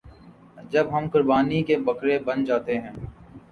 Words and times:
جب 0.71 0.87
ہم 0.91 1.07
قربانی 1.09 1.61
کے 1.63 1.77
بکرے 1.77 2.17
بن 2.19 2.43
جاتے 2.45 2.77
ہیں۔ 2.79 2.91